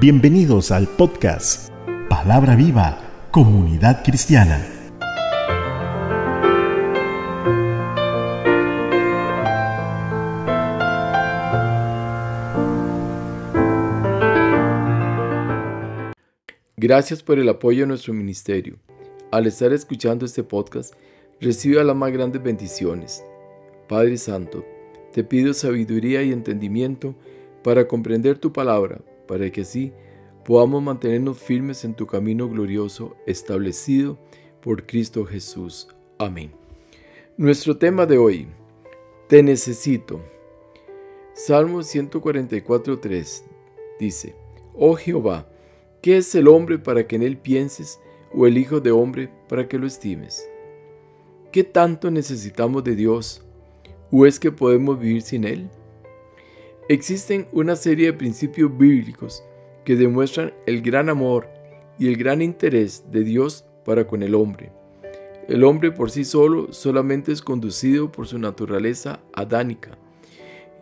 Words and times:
Bienvenidos 0.00 0.70
al 0.70 0.86
podcast 0.86 1.72
Palabra 2.08 2.54
Viva, 2.54 3.26
Comunidad 3.32 4.04
Cristiana. 4.04 4.64
Gracias 16.76 17.24
por 17.24 17.40
el 17.40 17.48
apoyo 17.48 17.82
a 17.82 17.88
nuestro 17.88 18.14
ministerio. 18.14 18.78
Al 19.32 19.48
estar 19.48 19.72
escuchando 19.72 20.26
este 20.26 20.44
podcast, 20.44 20.94
reciba 21.40 21.82
las 21.82 21.96
más 21.96 22.12
grandes 22.12 22.40
bendiciones. 22.40 23.24
Padre 23.88 24.16
Santo, 24.16 24.64
te 25.12 25.24
pido 25.24 25.52
sabiduría 25.54 26.22
y 26.22 26.30
entendimiento 26.30 27.16
para 27.64 27.88
comprender 27.88 28.38
tu 28.38 28.52
palabra, 28.52 29.00
para 29.28 29.48
que 29.52 29.60
así 29.60 29.92
podamos 30.44 30.82
mantenernos 30.82 31.38
firmes 31.38 31.84
en 31.84 31.94
tu 31.94 32.06
camino 32.06 32.48
glorioso 32.48 33.16
establecido 33.26 34.18
por 34.60 34.86
Cristo 34.86 35.24
Jesús. 35.24 35.86
Amén. 36.18 36.50
Nuestro 37.36 37.76
tema 37.76 38.06
de 38.06 38.18
hoy, 38.18 38.48
te 39.28 39.44
necesito. 39.44 40.20
Salmo 41.34 41.80
144.3 41.80 43.42
dice, 44.00 44.34
Oh 44.74 44.96
Jehová, 44.96 45.48
¿qué 46.02 46.16
es 46.16 46.34
el 46.34 46.48
hombre 46.48 46.78
para 46.78 47.06
que 47.06 47.14
en 47.14 47.22
él 47.22 47.36
pienses 47.36 48.00
o 48.34 48.46
el 48.46 48.58
Hijo 48.58 48.80
de 48.80 48.90
hombre 48.90 49.30
para 49.48 49.68
que 49.68 49.78
lo 49.78 49.86
estimes? 49.86 50.48
¿Qué 51.52 51.64
tanto 51.64 52.10
necesitamos 52.10 52.84
de 52.84 52.94
Dios? 52.94 53.42
¿O 54.10 54.26
es 54.26 54.40
que 54.40 54.50
podemos 54.50 54.98
vivir 54.98 55.22
sin 55.22 55.44
Él? 55.44 55.70
Existen 56.90 57.46
una 57.52 57.76
serie 57.76 58.06
de 58.06 58.12
principios 58.14 58.74
bíblicos 58.78 59.44
que 59.84 59.94
demuestran 59.94 60.54
el 60.64 60.80
gran 60.80 61.10
amor 61.10 61.46
y 61.98 62.08
el 62.08 62.16
gran 62.16 62.40
interés 62.40 63.04
de 63.10 63.24
Dios 63.24 63.66
para 63.84 64.06
con 64.06 64.22
el 64.22 64.34
hombre. 64.34 64.72
El 65.48 65.64
hombre 65.64 65.92
por 65.92 66.10
sí 66.10 66.24
solo 66.24 66.72
solamente 66.72 67.30
es 67.30 67.42
conducido 67.42 68.10
por 68.10 68.26
su 68.26 68.38
naturaleza 68.38 69.20
adánica, 69.34 69.98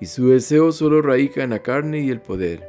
y 0.00 0.06
su 0.06 0.28
deseo 0.28 0.70
solo 0.70 1.02
radica 1.02 1.42
en 1.42 1.50
la 1.50 1.64
carne 1.64 1.98
y 1.98 2.10
el 2.10 2.20
poder. 2.20 2.62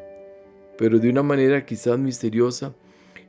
Pero 0.76 0.98
de 0.98 1.08
una 1.08 1.22
manera 1.22 1.64
quizás 1.64 2.00
misteriosa, 2.00 2.74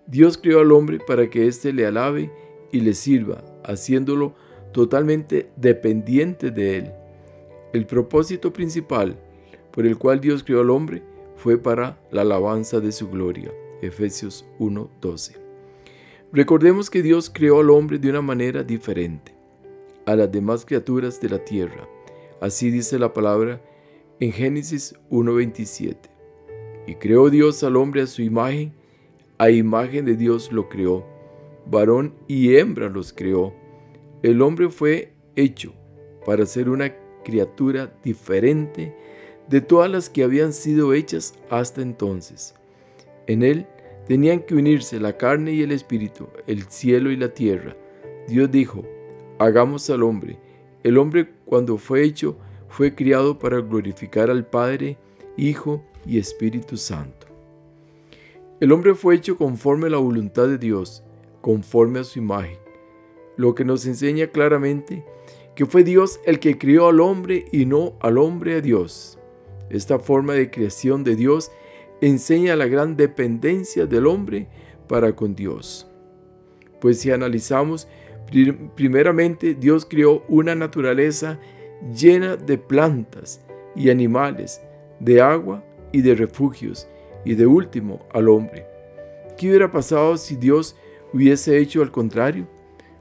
Dios 0.07 0.39
creó 0.39 0.61
al 0.61 0.73
hombre 0.73 1.01
para 1.07 1.29
que 1.29 1.47
éste 1.47 1.71
le 1.75 1.85
alabe 1.85 2.31
y 2.73 2.81
le 2.81 2.95
sirva, 2.95 3.45
haciéndolo 3.63 4.35
totalmente 4.73 5.51
dependiente 5.57 6.51
de 6.51 6.79
él. 6.79 6.93
El 7.75 7.85
propósito 7.85 8.55
principal 8.55 9.19
por 9.73 9.87
el 9.87 9.97
cual 9.97 10.21
Dios 10.21 10.43
creó 10.43 10.61
al 10.61 10.71
hombre 10.71 11.03
fue 11.37 11.57
para 11.59 11.99
la 12.11 12.23
alabanza 12.23 12.81
de 12.81 12.93
su 12.93 13.09
gloria. 13.09 13.53
Efesios 13.81 14.45
1:12. 14.59 15.37
Recordemos 16.33 16.91
que 16.91 17.03
Dios 17.03 17.31
creó 17.31 17.61
al 17.61 17.71
hombre 17.71 17.99
de 17.99 18.11
una 18.11 18.21
manera 18.23 18.63
diferente 18.63 19.35
a 20.05 20.17
las 20.17 20.31
demás 20.31 20.65
criaturas 20.65 21.21
de 21.21 21.29
la 21.29 21.45
tierra. 21.45 21.89
Así 22.41 22.71
dice 22.71 22.99
la 22.99 23.13
palabra 23.13 23.61
en 24.21 24.33
Génesis 24.33 24.95
1:27. 25.11 26.11
Y 26.87 26.95
creó 26.97 27.31
Dios 27.31 27.63
al 27.63 27.77
hombre 27.77 28.03
a 28.03 28.07
su 28.07 28.23
imagen, 28.23 28.73
a 29.39 29.51
imagen 29.51 30.05
de 30.05 30.17
Dios 30.17 30.51
lo 30.51 30.69
creó, 30.69 31.07
varón 31.67 32.15
y 32.27 32.57
hembra 32.57 32.89
los 32.89 33.13
creó. 33.13 33.55
El 34.23 34.43
hombre 34.43 34.71
fue 34.71 35.13
hecho 35.37 35.73
para 36.27 36.47
ser 36.47 36.69
una 36.69 36.95
criatura 37.23 37.93
diferente 38.03 38.95
de 39.49 39.61
todas 39.61 39.91
las 39.91 40.11
que 40.11 40.23
habían 40.23 40.53
sido 40.53 40.93
hechas 40.93 41.35
hasta 41.51 41.83
entonces. 41.83 42.55
En 43.27 43.43
él 43.43 43.67
tenían 44.07 44.41
que 44.41 44.55
unirse 44.55 45.01
la 45.01 45.17
carne 45.17 45.53
y 45.53 45.63
el 45.63 45.73
espíritu, 45.73 46.29
el 46.47 46.65
cielo 46.65 47.11
y 47.11 47.17
la 47.17 47.29
tierra. 47.29 47.77
Dios 48.27 48.51
dijo, 48.51 48.85
hagamos 49.39 49.89
al 49.91 50.03
hombre. 50.03 50.39
El 50.83 50.99
hombre 50.99 51.31
cuando 51.45 51.79
fue 51.79 52.03
hecho 52.03 52.37
fue 52.69 52.95
criado 52.95 53.39
para 53.39 53.61
glorificar 53.61 54.31
al 54.31 54.47
Padre, 54.47 54.99
Hijo 55.37 55.83
y 56.07 56.19
Espíritu 56.19 56.77
Santo. 56.77 57.27
El 58.61 58.73
hombre 58.73 58.95
fue 58.95 59.15
hecho 59.15 59.37
conforme 59.37 59.87
a 59.87 59.91
la 59.91 59.99
voluntad 59.99 60.49
de 60.49 60.59
Dios, 60.59 61.03
conforme 61.41 62.01
a 62.01 62.05
su 62.05 62.19
imagen, 62.19 62.59
lo 63.37 63.55
que 63.55 63.65
nos 63.65 63.87
enseña 63.87 64.27
claramente 64.27 65.05
que 65.59 65.67
fue 65.67 65.83
Dios 65.83 66.21
el 66.25 66.39
que 66.39 66.57
crió 66.57 66.87
al 66.87 67.01
hombre 67.01 67.47
y 67.51 67.67
no 67.67 67.95
al 67.99 68.19
hombre 68.19 68.55
a 68.55 68.61
Dios. 68.61 69.18
Esta 69.71 69.99
forma 69.99 70.35
de 70.35 70.51
creación 70.51 71.05
de 71.05 71.17
Dios 71.17 71.51
enseña 72.01 72.57
la 72.57 72.67
gran 72.67 72.97
dependencia 72.97 73.87
del 73.87 74.07
hombre 74.07 74.49
para 74.89 75.15
con 75.15 75.35
Dios. 75.35 75.87
Pues 76.81 77.01
si 77.01 77.11
analizamos, 77.11 77.89
primeramente 78.75 79.55
Dios 79.55 79.85
creó 79.85 80.25
una 80.29 80.55
naturaleza 80.55 81.39
llena 81.95 82.37
de 82.37 82.59
plantas 82.59 83.45
y 83.75 83.91
animales, 83.91 84.61
de 85.01 85.21
agua 85.21 85.65
y 85.93 86.03
de 86.03 86.15
refugios, 86.15 86.89
y 87.25 87.35
de 87.35 87.47
último 87.47 88.07
al 88.13 88.29
hombre. 88.29 88.67
¿Qué 89.37 89.49
hubiera 89.49 89.71
pasado 89.71 90.17
si 90.17 90.37
Dios 90.37 90.77
hubiese 91.13 91.59
hecho 91.59 91.83
al 91.83 91.91
contrario? 91.91 92.47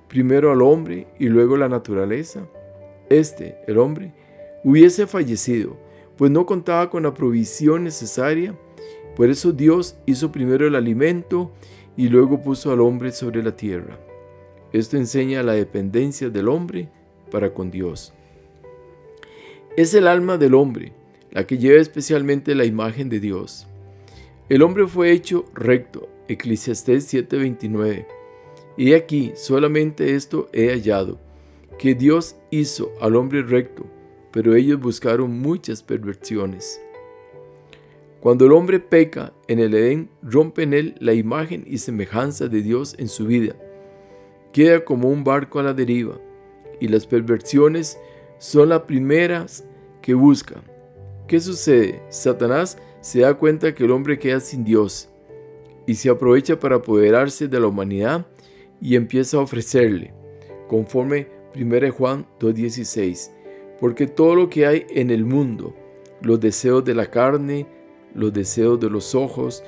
primero 0.08 0.52
al 0.52 0.62
hombre 0.62 1.08
y 1.20 1.28
luego 1.28 1.58
la 1.58 1.70
naturaleza, 1.70 2.48
este, 3.10 3.58
el 3.68 3.78
hombre, 3.78 4.14
hubiese 4.64 5.08
fallecido, 5.08 5.78
pues 6.18 6.32
no 6.32 6.46
contaba 6.46 6.90
con 6.90 7.04
la 7.04 7.14
provisión 7.14 7.84
necesaria. 7.84 8.58
Por 9.16 9.30
eso 9.30 9.52
Dios 9.52 9.98
hizo 10.06 10.32
primero 10.32 10.68
el 10.68 10.76
alimento 10.76 11.52
y 11.96 12.10
luego 12.10 12.42
puso 12.42 12.72
al 12.72 12.82
hombre 12.82 13.12
sobre 13.12 13.44
la 13.44 13.56
tierra. 13.56 14.00
Esto 14.74 14.98
enseña 14.98 15.44
la 15.44 15.54
dependencia 15.54 16.30
del 16.30 16.50
hombre 16.50 16.90
para 17.32 17.54
con 17.54 17.72
Dios. 17.72 18.14
Es 19.76 19.94
el 19.94 20.08
alma 20.08 20.38
del 20.38 20.56
hombre 20.56 20.94
la 21.32 21.46
que 21.46 21.58
lleva 21.58 21.80
especialmente 21.80 22.56
la 22.56 22.66
imagen 22.66 23.10
de 23.10 23.20
Dios. 23.20 23.68
El 24.50 24.62
hombre 24.62 24.88
fue 24.88 25.12
hecho 25.12 25.46
recto, 25.54 26.10
Eclesiastés 26.28 27.14
7:29 27.14 28.18
y 28.78 28.94
aquí 28.94 29.34
solamente 29.36 30.16
esto 30.16 30.48
he 30.54 30.70
hallado, 30.70 31.20
que 31.80 31.96
Dios 31.96 32.38
hizo 32.52 32.92
al 33.02 33.16
hombre 33.16 33.42
recto, 33.42 33.86
pero 34.32 34.56
ellos 34.56 34.80
buscaron 34.80 35.40
muchas 35.40 35.84
perversiones. 35.84 36.82
Cuando 38.20 38.46
el 38.46 38.52
hombre 38.52 38.80
peca 38.80 39.34
en 39.48 39.60
el 39.60 39.74
Edén, 39.74 40.10
rompe 40.22 40.64
en 40.64 40.74
él 40.74 40.96
la 41.00 41.14
imagen 41.14 41.64
y 41.68 41.78
semejanza 41.78 42.48
de 42.48 42.62
Dios 42.62 42.96
en 42.98 43.08
su 43.08 43.28
vida. 43.28 43.56
Queda 44.52 44.84
como 44.84 45.10
un 45.10 45.24
barco 45.24 45.60
a 45.60 45.64
la 45.64 45.74
deriva, 45.74 46.20
y 46.80 46.88
las 46.88 47.06
perversiones 47.06 48.00
son 48.40 48.70
las 48.70 48.82
primeras 48.82 49.66
que 50.02 50.14
buscan. 50.14 50.62
¿Qué 51.28 51.40
sucede? 51.40 52.02
Satanás 52.10 52.78
se 53.02 53.22
da 53.22 53.34
cuenta 53.36 53.74
que 53.74 53.86
el 53.86 53.92
hombre 53.92 54.18
queda 54.18 54.40
sin 54.40 54.64
Dios 54.64 55.10
y 55.86 55.96
se 55.96 56.10
aprovecha 56.10 56.60
para 56.60 56.78
apoderarse 56.78 57.48
de 57.48 57.60
la 57.60 57.68
humanidad 57.68 58.28
y 58.82 58.96
empieza 58.96 59.38
a 59.38 59.42
ofrecerle, 59.42 60.14
conforme 60.68 61.28
1 61.56 61.92
Juan 61.92 62.28
2.16, 62.40 63.32
porque 63.80 64.08
todo 64.08 64.36
lo 64.36 64.50
que 64.50 64.66
hay 64.66 64.86
en 64.90 65.12
el 65.12 65.26
mundo, 65.26 65.76
los 66.22 66.40
deseos 66.40 66.84
de 66.84 66.96
la 66.96 67.10
carne, 67.10 67.68
los 68.14 68.34
deseos 68.34 68.80
de 68.80 68.90
los 68.90 69.16
ojos 69.16 69.64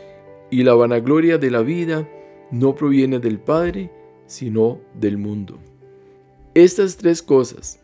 y 0.49 0.63
la 0.63 0.73
vanagloria 0.73 1.37
de 1.37 1.51
la 1.51 1.61
vida, 1.61 2.07
no 2.51 2.75
proviene 2.75 3.19
del 3.19 3.39
Padre, 3.39 3.91
sino 4.25 4.79
del 4.93 5.17
mundo. 5.17 5.59
Estas 6.55 6.97
tres 6.97 7.21
cosas, 7.21 7.79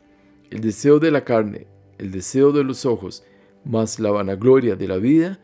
el 0.50 0.62
deseo 0.62 1.00
de 1.00 1.12
la 1.12 1.24
carne, 1.24 1.68
el 1.98 2.12
deseo 2.12 2.52
de 2.52 2.64
los 2.64 2.86
ojos, 2.86 3.24
más 3.64 4.00
la 4.00 4.12
vanagloria 4.12 4.76
de 4.76 4.88
la 4.88 4.98
vida, 4.98 5.40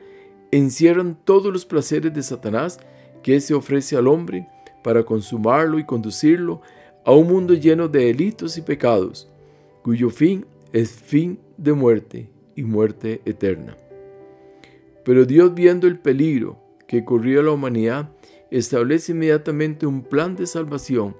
encierran 0.51 1.17
todos 1.23 1.51
los 1.51 1.65
placeres 1.65 2.13
de 2.13 2.23
Satanás 2.23 2.79
que 3.23 3.39
se 3.39 3.53
ofrece 3.53 3.95
al 3.95 4.07
hombre 4.07 4.47
para 4.83 5.03
consumarlo 5.03 5.79
y 5.79 5.85
conducirlo 5.85 6.61
a 7.05 7.13
un 7.13 7.27
mundo 7.27 7.53
lleno 7.53 7.87
de 7.87 8.05
delitos 8.05 8.57
y 8.57 8.61
pecados, 8.61 9.29
cuyo 9.83 10.09
fin 10.09 10.45
es 10.73 10.91
fin 10.91 11.39
de 11.57 11.73
muerte 11.73 12.29
y 12.55 12.63
muerte 12.63 13.21
eterna. 13.25 13.77
Pero 15.03 15.25
Dios 15.25 15.53
viendo 15.53 15.87
el 15.87 15.99
peligro 15.99 16.59
que 16.87 17.05
corría 17.05 17.41
la 17.41 17.51
humanidad, 17.51 18.11
establece 18.51 19.13
inmediatamente 19.13 19.85
un 19.85 20.03
plan 20.03 20.35
de 20.35 20.45
salvación 20.45 21.15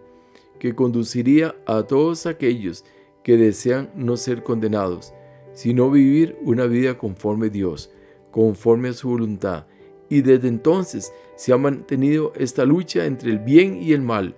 que 0.59 0.75
conduciría 0.75 1.55
a 1.65 1.83
todos 1.83 2.25
aquellos 2.25 2.83
que 3.23 3.37
desean 3.37 3.89
no 3.95 4.17
ser 4.17 4.43
condenados, 4.43 5.13
sino 5.53 5.89
vivir 5.89 6.37
una 6.43 6.65
vida 6.65 6.97
conforme 6.97 7.47
a 7.47 7.49
Dios, 7.49 7.91
conforme 8.31 8.89
a 8.89 8.93
su 8.93 9.09
voluntad, 9.09 9.65
y 10.09 10.21
desde 10.21 10.49
entonces 10.49 11.13
se 11.35 11.53
ha 11.53 11.57
mantenido 11.57 12.33
esta 12.35 12.65
lucha 12.65 13.05
entre 13.05 13.31
el 13.31 13.39
bien 13.39 13.81
y 13.81 13.93
el 13.93 14.01
mal, 14.01 14.35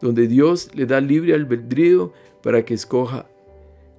donde 0.00 0.26
Dios 0.26 0.74
le 0.74 0.84
da 0.84 1.00
libre 1.00 1.34
albedrío 1.34 2.12
para 2.42 2.64
que 2.64 2.74
escoja, 2.74 3.28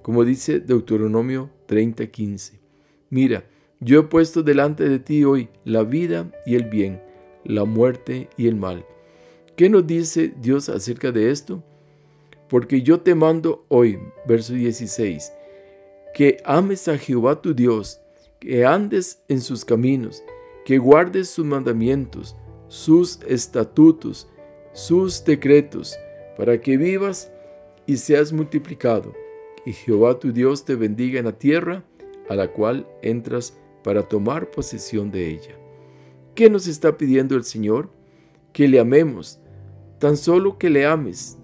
como 0.04 0.22
dice 0.22 0.60
Deuteronomio 0.60 1.48
30:15. 1.66 2.60
Mira, 3.08 3.46
Yo 3.80 4.00
he 4.00 4.02
puesto 4.02 4.42
delante 4.42 4.86
de 4.86 4.98
ti 4.98 5.24
hoy 5.24 5.48
la 5.64 5.82
vida 5.82 6.30
y 6.44 6.56
el 6.56 6.64
bien, 6.64 7.02
la 7.42 7.64
muerte 7.64 8.28
y 8.36 8.48
el 8.48 8.54
mal. 8.54 8.84
¿Qué 9.56 9.70
nos 9.70 9.86
dice 9.86 10.34
Dios 10.40 10.68
acerca 10.68 11.10
de 11.10 11.30
esto? 11.30 11.62
Porque 12.50 12.82
yo 12.82 13.00
te 13.00 13.14
mando 13.14 13.64
hoy, 13.68 13.98
verso 14.26 14.52
16, 14.52 15.32
que 16.14 16.36
ames 16.44 16.86
a 16.88 16.98
Jehová 16.98 17.40
tu 17.40 17.54
Dios, 17.54 17.98
que 18.40 18.66
andes 18.66 19.22
en 19.28 19.40
sus 19.40 19.64
caminos, 19.64 20.22
que 20.66 20.76
guardes 20.76 21.30
sus 21.30 21.46
mandamientos, 21.46 22.36
sus 22.68 23.20
estatutos, 23.26 24.28
sus 24.72 25.24
decretos, 25.24 25.96
para 26.36 26.60
que 26.60 26.76
vivas 26.76 27.30
y 27.86 27.96
seas 27.96 28.32
multiplicado, 28.32 29.14
y 29.64 29.72
Jehová 29.72 30.18
tu 30.18 30.32
Dios 30.32 30.64
te 30.64 30.74
bendiga 30.74 31.18
en 31.18 31.26
la 31.26 31.38
tierra 31.38 31.84
a 32.28 32.34
la 32.34 32.48
cual 32.48 32.86
entras 33.02 33.56
para 33.82 34.02
tomar 34.02 34.50
posesión 34.50 35.10
de 35.10 35.28
ella. 35.28 35.56
¿Qué 36.34 36.50
nos 36.50 36.66
está 36.66 36.96
pidiendo 36.96 37.36
el 37.36 37.44
Señor? 37.44 37.90
Que 38.52 38.66
le 38.68 38.80
amemos, 38.80 39.40
tan 39.98 40.16
solo 40.16 40.58
que 40.58 40.70
le 40.70 40.86
ames, 40.86 41.38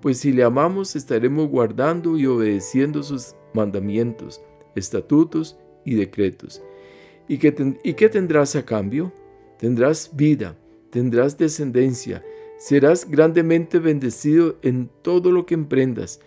pues 0.00 0.18
si 0.18 0.32
le 0.32 0.42
amamos 0.42 0.96
estaremos 0.96 1.48
guardando 1.48 2.16
y 2.16 2.26
obedeciendo 2.26 3.02
sus 3.02 3.34
mandamientos, 3.52 4.40
estatutos 4.74 5.58
y 5.84 5.94
decretos. 5.94 6.62
¿Y 7.28 7.38
qué, 7.38 7.76
¿Y 7.84 7.94
qué 7.94 8.08
tendrás 8.08 8.56
a 8.56 8.64
cambio? 8.64 9.12
Tendrás 9.58 10.10
vida, 10.14 10.56
tendrás 10.90 11.36
descendencia, 11.36 12.24
serás 12.58 13.08
grandemente 13.08 13.78
bendecido 13.78 14.56
en 14.62 14.90
todo 15.02 15.30
lo 15.30 15.44
que 15.44 15.54
emprendas. 15.54 16.20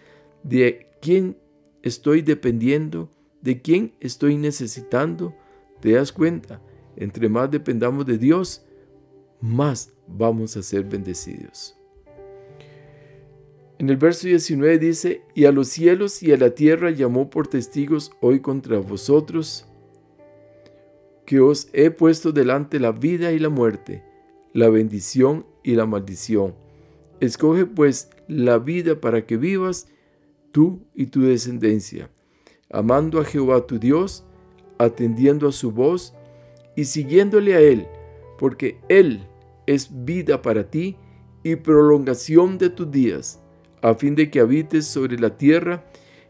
¿De 0.44 0.93
quién 1.04 1.38
estoy 1.82 2.22
dependiendo? 2.22 3.12
¿De 3.42 3.62
quién 3.62 3.94
estoy 4.00 4.38
necesitando? 4.38 5.36
¿Te 5.82 5.92
das 5.92 6.14
cuenta? 6.14 6.62
Entre 6.96 7.28
más 7.28 7.52
dependamos 7.52 8.06
de 8.06 8.18
Dios, 8.18 8.66
más 9.42 9.92
vamos 10.08 10.56
a 10.56 10.64
ser 10.64 10.86
bendecidos. 10.86 11.78
En 13.80 13.90
el 13.90 13.98
verso 13.98 14.28
19 14.28 14.80
dice, 14.80 15.24
y 15.36 15.44
a 15.44 15.52
los 15.52 15.68
cielos 15.68 16.24
y 16.24 16.32
a 16.32 16.38
la 16.38 16.52
tierra 16.52 16.90
llamó 16.90 17.30
por 17.30 17.48
testigos 17.48 18.14
hoy 18.22 18.40
contra 18.40 18.80
vosotros, 18.80 19.68
que 21.26 21.42
os 21.42 21.68
he 21.74 21.92
puesto 21.92 22.32
delante 22.32 22.80
la 22.80 22.94
vida 22.94 23.34
y 23.34 23.40
la 23.40 23.50
muerte, 23.50 24.06
la 24.54 24.70
bendición 24.70 25.46
y 25.64 25.76
la 25.76 25.86
maldición. 25.86 26.56
Escoge 27.20 27.66
pues 27.66 28.10
la 28.30 28.58
vida 28.58 29.02
para 29.02 29.26
que 29.26 29.36
vivas 29.36 29.88
tú 30.54 30.86
y 30.96 31.08
tu 31.08 31.24
descendencia, 31.24 32.10
amando 32.72 33.20
a 33.20 33.26
Jehová 33.26 33.68
tu 33.68 33.78
Dios, 33.78 34.24
atendiendo 34.78 35.50
a 35.50 35.52
su 35.52 35.72
voz 35.72 36.14
y 36.78 36.86
siguiéndole 36.86 37.56
a 37.56 37.60
Él, 37.60 37.88
porque 38.40 38.80
Él 38.88 39.28
es 39.68 39.90
vida 40.06 40.42
para 40.42 40.70
ti 40.70 40.96
y 41.44 41.58
prolongación 41.58 42.58
de 42.58 42.70
tus 42.70 42.90
días, 42.90 43.42
a 43.82 43.96
fin 43.96 44.16
de 44.16 44.32
que 44.32 44.40
habites 44.40 44.86
sobre 44.86 45.20
la 45.20 45.38
tierra 45.38 45.84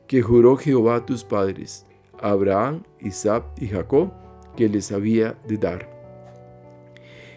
que 0.07 0.21
juró 0.21 0.57
Jehová 0.57 0.95
a 0.95 1.05
tus 1.05 1.23
padres, 1.23 1.85
Abraham, 2.19 2.83
Isaac 2.99 3.45
y 3.59 3.67
Jacob, 3.67 4.11
que 4.55 4.69
les 4.69 4.91
había 4.91 5.37
de 5.47 5.57
dar. 5.57 5.89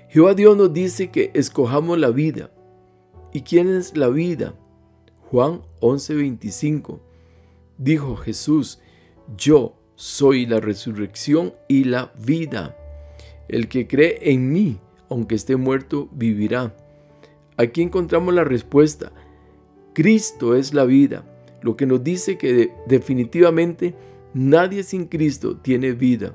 Jehová 0.08 0.34
Dios 0.34 0.56
nos 0.56 0.72
dice 0.72 1.10
que 1.10 1.30
escojamos 1.34 1.98
la 1.98 2.10
vida. 2.10 2.50
¿Y 3.32 3.42
quién 3.42 3.68
es 3.68 3.96
la 3.96 4.08
vida? 4.08 4.54
Juan 5.30 5.62
11:25. 5.80 7.00
Dijo 7.78 8.16
Jesús, 8.16 8.80
yo 9.36 9.74
soy 9.96 10.46
la 10.46 10.60
resurrección 10.60 11.54
y 11.68 11.84
la 11.84 12.12
vida. 12.24 12.76
El 13.48 13.68
que 13.68 13.86
cree 13.86 14.32
en 14.32 14.52
mí, 14.52 14.78
aunque 15.08 15.34
esté 15.34 15.56
muerto, 15.56 16.08
vivirá. 16.12 16.76
Aquí 17.56 17.82
encontramos 17.82 18.34
la 18.34 18.44
respuesta. 18.44 19.12
Cristo 19.94 20.54
es 20.54 20.74
la 20.74 20.84
vida, 20.84 21.24
lo 21.62 21.76
que 21.76 21.86
nos 21.86 22.04
dice 22.04 22.38
que 22.38 22.72
definitivamente 22.86 23.94
nadie 24.34 24.82
sin 24.82 25.06
Cristo 25.06 25.56
tiene 25.56 25.92
vida. 25.92 26.34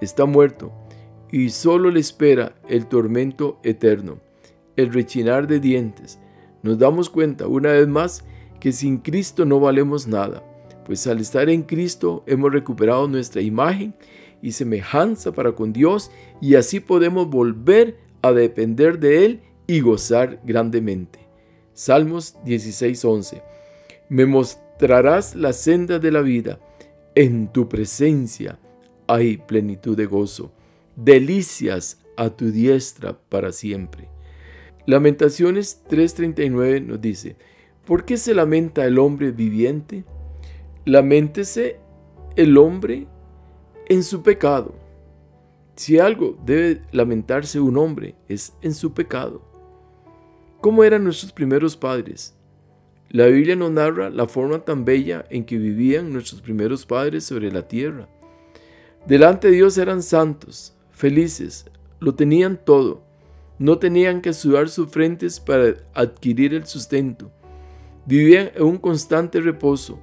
Está 0.00 0.24
muerto 0.24 0.72
y 1.30 1.50
solo 1.50 1.90
le 1.90 2.00
espera 2.00 2.54
el 2.68 2.86
tormento 2.86 3.58
eterno, 3.64 4.20
el 4.76 4.92
rechinar 4.92 5.46
de 5.48 5.58
dientes. 5.58 6.20
Nos 6.64 6.80
damos 6.80 7.08
cuenta 7.08 7.46
una 7.46 7.70
vez 7.70 7.86
más 7.86 8.24
que 8.58 8.72
sin 8.72 8.98
Cristo 8.98 9.44
no 9.44 9.60
valemos 9.60 10.08
nada 10.08 10.42
pues 10.84 11.06
al 11.06 11.20
estar 11.20 11.48
en 11.48 11.62
Cristo 11.62 12.22
hemos 12.26 12.52
recuperado 12.52 13.08
nuestra 13.08 13.40
imagen 13.40 13.94
y 14.42 14.52
semejanza 14.52 15.32
para 15.32 15.52
con 15.52 15.72
Dios 15.72 16.10
y 16.40 16.54
así 16.54 16.80
podemos 16.80 17.28
volver 17.28 17.96
a 18.22 18.32
depender 18.32 18.98
de 18.98 19.24
Él 19.24 19.40
y 19.66 19.80
gozar 19.80 20.40
grandemente. 20.44 21.20
Salmos 21.72 22.36
16:11 22.44 23.42
Me 24.08 24.26
mostrarás 24.26 25.34
la 25.34 25.52
senda 25.52 25.98
de 25.98 26.10
la 26.10 26.20
vida, 26.20 26.60
en 27.14 27.48
tu 27.52 27.68
presencia 27.68 28.58
hay 29.06 29.36
plenitud 29.36 29.96
de 29.96 30.06
gozo, 30.06 30.52
delicias 30.96 32.00
a 32.16 32.30
tu 32.30 32.50
diestra 32.50 33.18
para 33.28 33.52
siempre. 33.52 34.13
Lamentaciones 34.86 35.82
3:39 35.88 36.80
nos 36.84 37.00
dice, 37.00 37.36
¿por 37.86 38.04
qué 38.04 38.16
se 38.16 38.34
lamenta 38.34 38.84
el 38.84 38.98
hombre 38.98 39.30
viviente? 39.30 40.04
Lamentese 40.84 41.80
el 42.36 42.58
hombre 42.58 43.06
en 43.88 44.02
su 44.02 44.22
pecado. 44.22 44.74
Si 45.76 45.98
algo 45.98 46.38
debe 46.44 46.82
lamentarse 46.92 47.60
un 47.60 47.78
hombre 47.78 48.14
es 48.28 48.52
en 48.60 48.74
su 48.74 48.92
pecado. 48.92 49.42
¿Cómo 50.60 50.84
eran 50.84 51.04
nuestros 51.04 51.32
primeros 51.32 51.76
padres? 51.76 52.34
La 53.08 53.26
Biblia 53.26 53.56
nos 53.56 53.70
narra 53.70 54.10
la 54.10 54.26
forma 54.26 54.64
tan 54.64 54.84
bella 54.84 55.24
en 55.30 55.44
que 55.44 55.56
vivían 55.58 56.12
nuestros 56.12 56.40
primeros 56.42 56.84
padres 56.84 57.24
sobre 57.24 57.50
la 57.50 57.66
tierra. 57.68 58.08
Delante 59.06 59.48
de 59.48 59.54
Dios 59.54 59.78
eran 59.78 60.02
santos, 60.02 60.74
felices, 60.90 61.66
lo 62.00 62.14
tenían 62.14 62.58
todo. 62.64 63.02
No 63.58 63.78
tenían 63.78 64.20
que 64.20 64.32
sudar 64.32 64.68
sus 64.68 64.90
frentes 64.90 65.40
para 65.40 65.74
adquirir 65.94 66.54
el 66.54 66.66
sustento. 66.66 67.32
Vivían 68.06 68.50
en 68.54 68.62
un 68.62 68.78
constante 68.78 69.40
reposo 69.40 70.00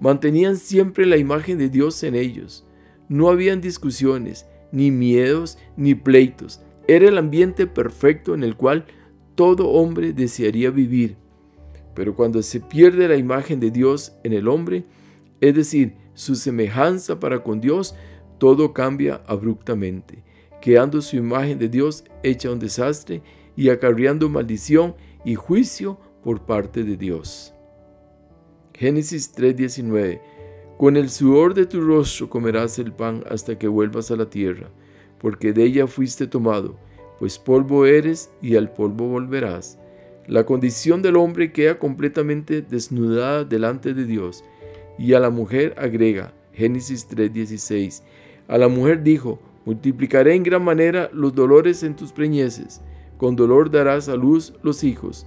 Mantenían 0.00 0.56
siempre 0.56 1.06
la 1.06 1.16
imagen 1.16 1.58
de 1.58 1.68
Dios 1.68 2.02
en 2.02 2.14
ellos. 2.14 2.66
No 3.08 3.28
habían 3.28 3.60
discusiones, 3.60 4.46
ni 4.72 4.90
miedos, 4.90 5.58
ni 5.76 5.94
pleitos. 5.94 6.60
Era 6.88 7.08
el 7.08 7.16
ambiente 7.16 7.66
perfecto 7.66 8.34
en 8.34 8.42
el 8.42 8.56
cual 8.56 8.84
todo 9.34 9.70
hombre 9.70 10.12
desearía 10.12 10.70
vivir. 10.70 11.16
Pero 11.94 12.14
cuando 12.14 12.42
se 12.42 12.60
pierde 12.60 13.08
la 13.08 13.16
imagen 13.16 13.60
de 13.60 13.70
Dios 13.70 14.16
en 14.24 14.32
el 14.32 14.48
hombre, 14.48 14.84
es 15.40 15.54
decir, 15.54 15.94
su 16.14 16.34
semejanza 16.34 17.20
para 17.20 17.42
con 17.42 17.60
Dios, 17.60 17.94
todo 18.38 18.72
cambia 18.72 19.22
abruptamente, 19.26 20.24
quedando 20.64 21.02
su 21.02 21.16
imagen 21.16 21.58
de 21.58 21.68
Dios 21.68 22.04
hecha 22.22 22.50
un 22.50 22.58
desastre 22.58 23.20
y 23.54 23.68
acarreando 23.68 24.30
maldición 24.30 24.94
y 25.22 25.34
juicio 25.34 25.98
por 26.22 26.46
parte 26.46 26.84
de 26.84 26.96
Dios. 26.96 27.52
Génesis 28.72 29.30
3:19 29.36 30.22
Con 30.78 30.96
el 30.96 31.10
sudor 31.10 31.52
de 31.52 31.66
tu 31.66 31.82
rostro 31.82 32.30
comerás 32.30 32.78
el 32.78 32.92
pan 32.92 33.22
hasta 33.28 33.58
que 33.58 33.68
vuelvas 33.68 34.10
a 34.10 34.16
la 34.16 34.30
tierra, 34.30 34.70
porque 35.18 35.52
de 35.52 35.64
ella 35.64 35.86
fuiste 35.86 36.26
tomado, 36.26 36.78
pues 37.18 37.38
polvo 37.38 37.84
eres 37.84 38.30
y 38.40 38.56
al 38.56 38.72
polvo 38.72 39.06
volverás. 39.08 39.78
La 40.26 40.46
condición 40.46 41.02
del 41.02 41.16
hombre 41.16 41.52
queda 41.52 41.78
completamente 41.78 42.62
desnudada 42.62 43.44
delante 43.44 43.92
de 43.92 44.06
Dios. 44.06 44.42
Y 44.96 45.12
a 45.12 45.20
la 45.20 45.28
mujer 45.28 45.74
agrega, 45.76 46.32
Génesis 46.54 47.06
3:16, 47.06 48.02
a 48.48 48.56
la 48.56 48.68
mujer 48.68 49.02
dijo, 49.02 49.40
multiplicaré 49.64 50.34
en 50.34 50.42
gran 50.42 50.64
manera 50.64 51.10
los 51.12 51.34
dolores 51.34 51.82
en 51.82 51.96
tus 51.96 52.12
preñeces, 52.12 52.80
con 53.16 53.36
dolor 53.36 53.70
darás 53.70 54.08
a 54.08 54.16
luz 54.16 54.54
los 54.62 54.84
hijos, 54.84 55.26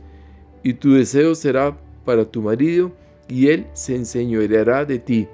y 0.64 0.74
tu 0.74 0.94
deseo 0.94 1.36
será 1.36 1.78
para 2.06 2.26
tu 2.26 2.42
marido, 2.42 2.92
y 3.28 3.48
él 3.48 3.68
se 3.74 3.96
enseñoreará 3.96 4.86
de 4.86 5.00
ti. 5.00 5.28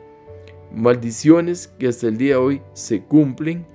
Maldiciones 0.73 1.67
que 1.77 1.87
hasta 1.87 2.07
el 2.07 2.17
día 2.17 2.35
de 2.35 2.41
hoy 2.41 2.61
se 2.73 3.03
cumplen 3.03 3.65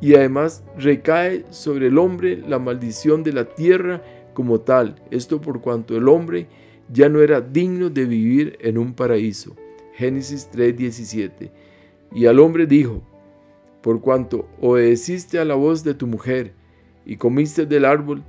y 0.00 0.14
además 0.14 0.62
recae 0.78 1.44
sobre 1.50 1.88
el 1.88 1.98
hombre 1.98 2.36
la 2.36 2.58
maldición 2.58 3.22
de 3.22 3.32
la 3.32 3.44
tierra 3.44 4.02
como 4.32 4.60
tal. 4.60 4.96
Esto 5.10 5.40
por 5.40 5.60
cuanto 5.60 5.96
el 5.96 6.08
hombre 6.08 6.46
ya 6.92 7.08
no 7.08 7.20
era 7.20 7.40
digno 7.40 7.90
de 7.90 8.04
vivir 8.04 8.56
en 8.60 8.78
un 8.78 8.94
paraíso. 8.94 9.56
Génesis 9.94 10.48
3:17. 10.52 11.50
Y 12.14 12.26
al 12.26 12.38
hombre 12.38 12.66
dijo, 12.66 13.02
por 13.82 14.00
cuanto 14.00 14.48
obedeciste 14.60 15.38
a 15.38 15.44
la 15.44 15.54
voz 15.54 15.84
de 15.84 15.94
tu 15.94 16.06
mujer 16.06 16.54
y 17.06 17.16
comiste 17.16 17.66
del 17.66 17.84
árbol 17.84 18.22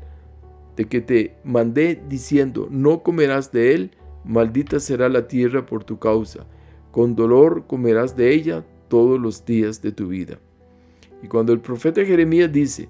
de 0.76 0.86
que 0.86 1.02
te 1.02 1.36
mandé 1.44 2.02
diciendo, 2.08 2.68
no 2.72 3.04
comerás 3.04 3.52
de 3.52 3.74
él, 3.74 3.92
maldita 4.24 4.80
será 4.80 5.10
la 5.10 5.28
tierra 5.28 5.66
por 5.66 5.84
tu 5.84 6.00
causa, 6.00 6.48
con 6.92 7.16
dolor 7.16 7.66
comerás 7.68 8.16
de 8.16 8.34
ella 8.34 8.66
todos 8.88 9.20
los 9.20 9.46
días 9.46 9.82
de 9.82 9.92
tu 9.92 10.08
vida. 10.08 10.40
Y 11.24 11.28
cuando 11.28 11.54
el 11.54 11.60
profeta 11.60 12.04
Jeremías 12.06 12.52
dice 12.52 12.90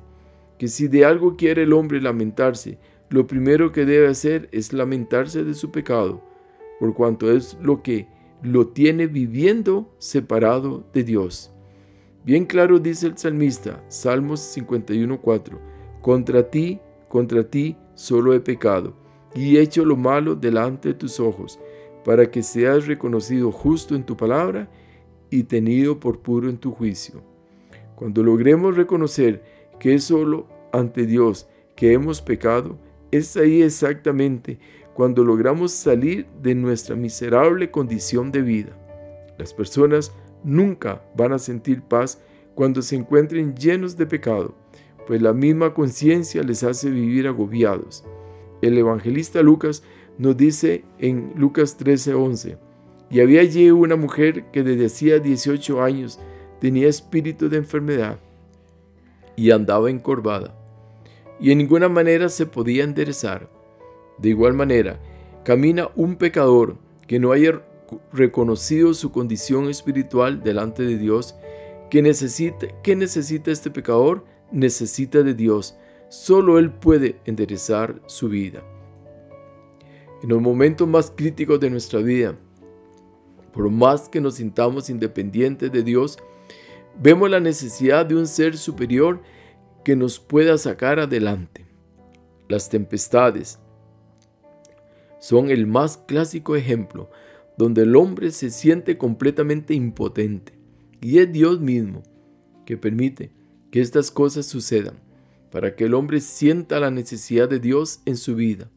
que 0.58 0.68
si 0.68 0.88
de 0.88 1.06
algo 1.06 1.36
quiere 1.36 1.64
el 1.64 1.74
hombre 1.74 2.02
lamentarse, 2.02 2.78
lo 3.10 3.28
primero 3.28 3.72
que 3.72 3.86
debe 3.86 4.08
hacer 4.08 4.48
es 4.52 4.74
lamentarse 4.74 5.44
de 5.44 5.54
su 5.54 5.72
pecado, 5.72 6.22
por 6.80 6.94
cuanto 6.94 7.32
es 7.32 7.58
lo 7.62 7.84
que 7.84 8.08
lo 8.42 8.68
tiene 8.68 9.08
viviendo 9.08 9.94
separado 9.98 10.84
de 10.94 11.04
Dios. 11.04 11.52
Bien 12.24 12.46
claro 12.46 12.78
dice 12.78 13.08
el 13.08 13.18
salmista, 13.18 13.84
Salmos 13.88 14.56
51.4, 14.56 15.58
contra 16.02 16.50
ti, 16.50 16.80
contra 17.10 17.44
ti 17.44 17.76
solo 17.96 18.36
he 18.36 18.40
pecado, 18.40 18.94
y 19.34 19.58
he 19.58 19.62
hecho 19.62 19.84
lo 19.84 19.96
malo 19.96 20.36
delante 20.36 20.90
de 20.90 20.94
tus 20.94 21.20
ojos, 21.20 21.60
para 22.06 22.30
que 22.30 22.44
seas 22.44 22.86
reconocido 22.86 23.52
justo 23.52 23.96
en 23.96 24.04
tu 24.04 24.16
palabra 24.16 24.70
y 25.32 25.44
tenido 25.44 26.00
por 26.00 26.20
puro 26.20 26.48
en 26.48 26.58
tu 26.58 26.72
juicio. 26.72 27.24
Cuando 27.96 28.22
logremos 28.22 28.76
reconocer 28.76 29.44
que 29.80 29.96
es 29.96 30.04
solo 30.04 30.48
ante 30.72 31.08
Dios 31.08 31.48
que 31.76 31.94
hemos 31.94 32.22
pecado, 32.22 32.78
es 33.10 33.36
ahí 33.36 33.64
exactamente 33.64 34.60
cuando 34.94 35.24
logramos 35.24 35.72
salir 35.72 36.28
de 36.42 36.54
nuestra 36.54 36.96
miserable 36.96 37.72
condición 37.72 38.32
de 38.32 38.42
vida. 38.44 38.78
Las 39.40 39.54
personas 39.54 40.14
nunca 40.44 41.04
van 41.16 41.34
a 41.34 41.40
sentir 41.40 41.82
paz 41.82 42.22
cuando 42.56 42.82
se 42.82 42.96
encuentren 42.96 43.56
llenos 43.56 43.98
de 43.98 44.06
pecado, 44.06 44.56
pues 45.08 45.22
la 45.22 45.34
misma 45.34 45.74
conciencia 45.74 46.44
les 46.44 46.64
hace 46.64 46.90
vivir 46.90 47.28
agobiados. 47.28 48.04
El 48.62 48.78
evangelista 48.78 49.42
Lucas 49.42 49.84
nos 50.18 50.38
dice 50.38 50.84
en 51.00 51.34
Lucas 51.36 51.78
13:11, 51.78 52.58
y 53.10 53.20
había 53.20 53.42
allí 53.42 53.72
una 53.72 53.96
mujer 53.96 54.46
que 54.52 54.64
desde 54.64 54.86
hacía 54.86 55.20
18 55.20 55.82
años 55.82 56.20
tenía 56.60 56.88
espíritu 56.88 57.50
de 57.50 57.58
enfermedad 57.58 58.20
y 59.36 59.52
andaba 59.52 59.90
encorvada, 59.90 60.56
y 61.40 61.52
en 61.52 61.58
ninguna 61.58 61.90
manera 61.90 62.30
se 62.30 62.46
podía 62.46 62.84
enderezar. 62.84 63.50
De 64.20 64.30
igual 64.30 64.54
manera, 64.54 65.00
camina 65.44 65.90
un 65.96 66.16
pecador 66.16 66.78
que 67.08 67.20
no 67.20 67.32
haya 67.32 67.64
reconocido 68.14 68.94
su 68.94 69.12
condición 69.12 69.70
espiritual 69.70 70.44
delante 70.44 70.84
de 70.84 70.98
Dios, 70.98 71.36
que 71.90 72.02
necesita, 72.02 72.68
¿qué 72.82 72.96
necesita 72.96 73.52
este 73.52 73.70
pecador? 73.70 74.26
Necesita 74.52 75.24
de 75.24 75.34
Dios. 75.34 75.78
Solo 76.10 76.58
Él 76.58 76.72
puede 76.72 77.20
enderezar 77.26 78.02
su 78.06 78.30
vida. 78.30 78.64
En 80.24 80.30
los 80.30 80.42
momentos 80.42 80.88
más 80.88 81.12
críticos 81.16 81.60
de 81.60 81.70
nuestra 81.70 82.00
vida, 82.00 82.38
por 83.54 83.70
más 83.70 84.08
que 84.08 84.22
nos 84.22 84.36
sintamos 84.36 84.90
independientes 84.90 85.72
de 85.72 85.84
Dios, 85.84 86.18
vemos 87.02 87.30
la 87.30 87.40
necesidad 87.40 88.06
de 88.06 88.16
un 88.16 88.28
ser 88.28 88.58
superior 88.58 89.22
que 89.84 89.96
nos 89.96 90.20
pueda 90.20 90.58
sacar 90.58 91.00
adelante. 91.00 91.66
Las 92.48 92.70
tempestades 92.70 93.60
son 95.20 95.50
el 95.50 95.68
más 95.68 95.98
clásico 95.98 96.56
ejemplo 96.56 97.10
donde 97.58 97.84
el 97.84 97.96
hombre 97.96 98.32
se 98.32 98.50
siente 98.50 98.98
completamente 98.98 99.74
impotente 99.74 100.54
y 101.02 101.18
es 101.20 101.32
Dios 101.32 101.60
mismo 101.60 102.04
que 102.66 102.78
permite 102.78 103.32
que 103.72 103.82
estas 103.82 104.12
cosas 104.12 104.46
sucedan 104.46 105.00
para 105.52 105.76
que 105.76 105.86
el 105.86 105.94
hombre 105.94 106.22
sienta 106.22 106.80
la 106.80 106.92
necesidad 106.92 107.50
de 107.50 107.60
Dios 107.60 108.02
en 108.06 108.18
su 108.18 108.36
vida. 108.36 108.70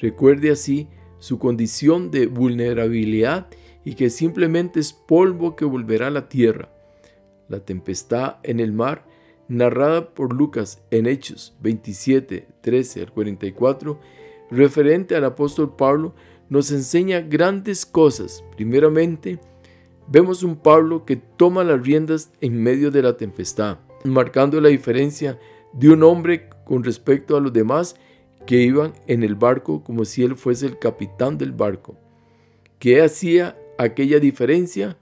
Recuerde 0.00 0.50
así 0.50 0.88
su 1.18 1.38
condición 1.38 2.10
de 2.10 2.26
vulnerabilidad 2.26 3.46
y 3.84 3.94
que 3.94 4.10
simplemente 4.10 4.80
es 4.80 4.92
polvo 4.92 5.54
que 5.54 5.64
volverá 5.64 6.08
a 6.08 6.10
la 6.10 6.28
tierra. 6.28 6.70
La 7.48 7.60
tempestad 7.60 8.36
en 8.42 8.58
el 8.60 8.72
mar, 8.72 9.06
narrada 9.48 10.14
por 10.14 10.32
Lucas 10.32 10.82
en 10.90 11.06
Hechos 11.06 11.56
27, 11.60 12.48
13 12.60 13.02
al 13.02 13.12
44, 13.12 14.00
referente 14.50 15.14
al 15.14 15.24
apóstol 15.24 15.76
Pablo, 15.76 16.14
nos 16.52 16.70
enseña 16.70 17.22
grandes 17.22 17.86
cosas. 17.86 18.44
Primeramente, 18.56 19.38
vemos 20.06 20.42
un 20.42 20.54
Pablo 20.54 21.06
que 21.06 21.16
toma 21.16 21.64
las 21.64 21.82
riendas 21.82 22.30
en 22.42 22.62
medio 22.62 22.90
de 22.90 23.00
la 23.00 23.16
tempestad, 23.16 23.78
marcando 24.04 24.60
la 24.60 24.68
diferencia 24.68 25.38
de 25.72 25.88
un 25.88 26.02
hombre 26.02 26.50
con 26.66 26.84
respecto 26.84 27.38
a 27.38 27.40
los 27.40 27.54
demás 27.54 27.96
que 28.46 28.60
iban 28.60 28.92
en 29.06 29.22
el 29.22 29.34
barco 29.34 29.82
como 29.82 30.04
si 30.04 30.24
él 30.24 30.36
fuese 30.36 30.66
el 30.66 30.78
capitán 30.78 31.38
del 31.38 31.52
barco. 31.52 31.96
¿Qué 32.78 33.00
hacía 33.00 33.56
aquella 33.78 34.20
diferencia? 34.20 34.98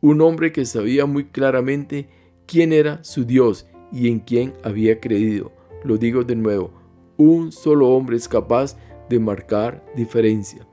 Un 0.00 0.22
hombre 0.22 0.52
que 0.52 0.64
sabía 0.64 1.04
muy 1.04 1.26
claramente 1.26 2.08
quién 2.46 2.72
era 2.72 3.04
su 3.04 3.26
Dios 3.26 3.66
y 3.92 4.08
en 4.08 4.20
quién 4.20 4.54
había 4.62 5.00
creído. 5.00 5.52
Lo 5.84 5.98
digo 5.98 6.24
de 6.24 6.36
nuevo, 6.36 6.72
un 7.18 7.52
solo 7.52 7.90
hombre 7.90 8.16
es 8.16 8.26
capaz 8.26 8.78
de 9.10 9.18
marcar 9.18 9.84
diferencia. 9.94 10.66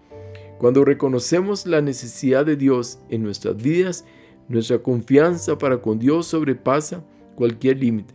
Cuando 0.57 0.85
reconocemos 0.85 1.65
la 1.65 1.81
necesidad 1.81 2.45
de 2.45 2.55
Dios 2.55 3.00
en 3.09 3.24
nuestras 3.24 3.57
vidas, 3.57 4.05
nuestra 4.47 4.79
confianza 4.79 5.57
para 5.57 5.81
con 5.81 6.00
Dios 6.00 6.27
sobrepasa 6.27 7.03
cualquier 7.35 7.77
límite. 7.77 8.13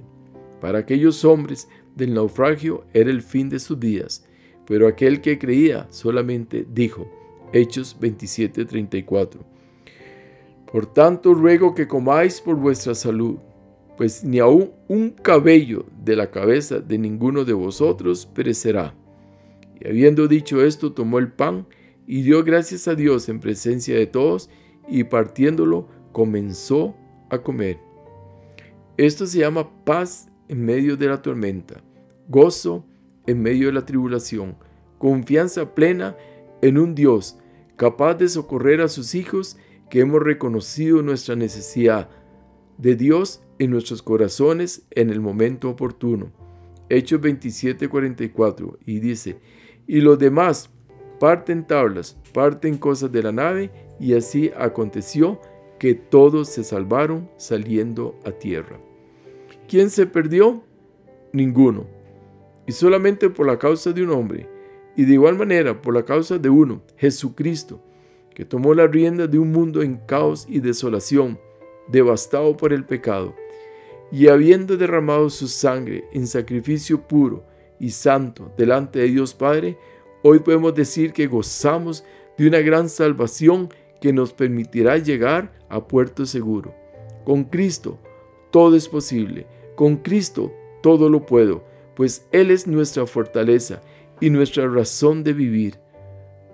Para 0.61 0.79
aquellos 0.79 1.25
hombres 1.25 1.69
del 1.97 2.15
naufragio 2.15 2.85
era 2.93 3.11
el 3.11 3.23
fin 3.23 3.49
de 3.49 3.59
sus 3.59 3.79
días, 3.79 4.27
pero 4.67 4.87
aquel 4.87 5.21
que 5.21 5.39
creía 5.39 5.87
solamente 5.91 6.67
dijo, 6.73 7.11
Hechos 7.53 7.97
27:34. 8.01 9.41
Por 10.71 10.87
tanto 10.87 11.35
ruego 11.35 11.75
que 11.75 11.89
comáis 11.89 12.41
por 12.41 12.57
vuestra 12.57 12.95
salud, 12.95 13.39
pues 13.97 14.25
ni 14.25 14.39
aun 14.39 14.71
un 14.89 15.11
cabello 15.11 15.85
de 16.03 16.17
la 16.17 16.31
cabeza 16.31 16.79
de 16.79 16.97
ninguno 16.97 17.45
de 17.45 17.53
vosotros 17.53 18.25
perecerá. 18.25 18.95
Y 19.81 19.89
habiendo 19.89 20.29
dicho 20.29 20.65
esto, 20.65 20.93
tomó 20.93 21.19
el 21.19 21.33
pan 21.33 21.67
y 22.11 22.23
dio 22.23 22.43
gracias 22.43 22.89
a 22.89 22.97
Dios 22.97 23.29
en 23.29 23.39
presencia 23.39 23.95
de 23.95 24.09
todos, 24.09 24.51
y 24.89 25.05
partiéndolo 25.05 25.87
comenzó 26.11 26.97
a 27.31 27.39
comer. 27.39 27.79
Esto 28.97 29.29
se 29.29 29.39
llama 29.39 29.85
paz 29.85 30.29
en 30.49 30.65
medio 30.65 30.97
de 30.97 31.07
la 31.07 31.23
tormenta, 31.23 31.85
gozo 32.29 32.85
en 33.29 33.41
medio 33.41 33.69
de 33.69 33.75
la 33.75 33.87
tribulación, 33.87 34.57
confianza 34.99 35.73
plena 35.73 36.17
en 36.63 36.79
un 36.79 36.97
Dios 36.97 37.39
capaz 37.77 38.15
de 38.15 38.29
socorrer 38.29 38.81
a 38.81 38.89
sus 38.89 39.15
hijos 39.15 39.57
que 39.89 40.01
hemos 40.01 40.21
reconocido 40.21 41.03
nuestra 41.03 41.37
necesidad 41.37 42.11
de 42.77 42.97
Dios 42.97 43.41
en 43.61 43.71
nuestros 43.71 44.03
corazones 44.03 44.85
en 44.91 45.11
el 45.11 45.21
momento 45.21 45.71
oportuno. 45.71 46.33
Hechos 46.89 47.21
27:44 47.21 48.79
y 48.85 48.99
dice, 48.99 49.39
y 49.87 50.01
los 50.01 50.19
demás 50.19 50.71
parten 51.21 51.67
tablas, 51.67 52.17
parten 52.33 52.79
cosas 52.79 53.13
de 53.13 53.23
la 53.23 53.31
nave 53.31 53.71
y 54.01 54.15
así 54.15 54.51
aconteció 54.57 55.39
que 55.79 55.95
todos 55.95 56.49
se 56.49 56.65
salvaron 56.65 57.31
saliendo 57.37 58.19
a 58.25 58.33
tierra. 58.33 58.81
¿Quién 59.69 59.91
se 59.91 60.07
perdió? 60.07 60.65
Ninguno. 61.33 61.87
Y 62.67 62.73
solamente 62.73 63.29
por 63.31 63.47
la 63.47 63.59
causa 63.59 63.93
de 63.93 64.03
un 64.03 64.11
hombre, 64.11 64.49
y 64.97 65.05
de 65.05 65.13
igual 65.13 65.37
manera 65.37 65.81
por 65.81 65.95
la 65.95 66.05
causa 66.05 66.39
de 66.39 66.49
uno, 66.49 66.83
Jesucristo, 66.97 67.83
que 68.35 68.45
tomó 68.45 68.75
la 68.75 68.87
rienda 68.87 69.27
de 69.27 69.39
un 69.39 69.53
mundo 69.53 69.83
en 69.83 69.99
caos 69.99 70.47
y 70.49 70.61
desolación, 70.61 71.39
devastado 71.89 72.57
por 72.57 72.73
el 72.73 72.85
pecado, 72.85 73.35
y 74.11 74.29
habiendo 74.29 74.77
derramado 74.77 75.29
su 75.29 75.49
sangre 75.49 76.05
en 76.13 76.27
sacrificio 76.27 77.07
puro 77.07 77.45
y 77.79 77.91
santo 77.91 78.53
delante 78.57 78.99
de 79.01 79.09
Dios 79.09 79.35
Padre, 79.35 79.77
hoy 80.23 80.41
podemos 80.41 80.75
decir 80.75 81.13
que 81.13 81.27
gozamos 81.27 82.05
de 82.37 82.49
una 82.49 82.61
gran 82.61 82.89
salvación 82.89 83.69
que 84.01 84.13
nos 84.13 84.33
permitirá 84.33 84.97
llegar 84.97 85.53
a 85.69 85.87
puerto 85.87 86.27
seguro. 86.27 86.75
Con 87.25 87.45
Cristo 87.45 87.99
todo 88.51 88.77
es 88.77 88.89
posible 88.89 89.47
con 89.81 89.97
Cristo 89.97 90.53
todo 90.83 91.09
lo 91.09 91.25
puedo, 91.25 91.65
pues 91.97 92.27
Él 92.33 92.51
es 92.51 92.67
nuestra 92.67 93.07
fortaleza 93.07 93.81
y 94.21 94.29
nuestra 94.29 94.69
razón 94.69 95.25
de 95.25 95.33
vivir. 95.33 95.77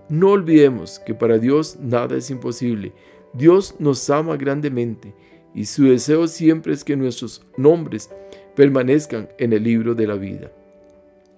No 0.09 0.31
olvidemos 0.31 1.01
que 1.01 1.13
para 1.13 1.37
Dios 1.37 1.77
nada 1.81 2.17
es 2.17 2.31
imposible. 2.31 2.93
Dios 3.33 3.75
nos 3.81 4.09
ama 4.11 4.37
grandemente 4.37 5.13
y 5.57 5.65
su 5.65 5.87
deseo 5.87 6.29
siempre 6.29 6.73
es 6.73 6.85
que 6.85 6.97
nuestros 6.97 7.45
nombres 7.57 8.11
permanezcan 8.55 9.29
en 9.39 9.53
el 9.53 9.65
libro 9.65 9.97
de 9.97 10.07
la 10.07 10.15
vida. 10.15 10.53